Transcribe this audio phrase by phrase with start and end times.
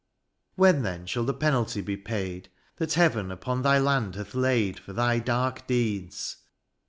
[0.55, 2.49] When shall the penalty be paid.
[2.77, 6.37] That heaven upon thy land hath laid For thy dark deeds